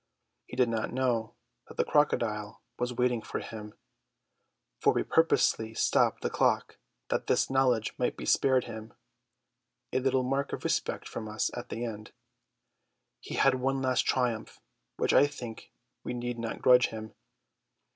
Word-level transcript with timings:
He 0.47 0.55
did 0.55 0.67
not 0.67 0.91
know 0.91 1.35
that 1.67 1.77
the 1.77 1.85
crocodile 1.85 2.63
was 2.79 2.91
waiting 2.91 3.21
for 3.21 3.37
him; 3.39 3.75
for 4.79 4.93
we 4.93 5.03
purposely 5.03 5.75
stopped 5.75 6.23
the 6.23 6.29
clock 6.31 6.79
that 7.09 7.27
this 7.27 7.51
knowledge 7.51 7.93
might 7.99 8.17
be 8.17 8.25
spared 8.25 8.63
him: 8.63 8.93
a 9.93 9.99
little 9.99 10.23
mark 10.23 10.53
of 10.53 10.63
respect 10.63 11.07
from 11.07 11.27
us 11.29 11.51
at 11.55 11.69
the 11.69 11.85
end. 11.85 12.13
He 13.19 13.35
had 13.35 13.53
one 13.61 13.79
last 13.83 14.07
triumph, 14.07 14.59
which 14.97 15.13
I 15.13 15.27
think 15.27 15.71
we 16.03 16.15
need 16.15 16.39
not 16.39 16.63
grudge 16.63 16.87
him. 16.87 17.13